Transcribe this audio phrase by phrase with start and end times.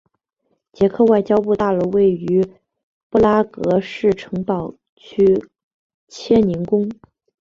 [0.73, 2.43] 捷克外交部大楼位于
[3.11, 5.47] 布拉格市城堡区
[6.07, 6.89] 切宁宫。